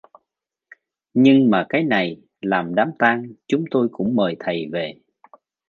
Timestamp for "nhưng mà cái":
1.13-1.83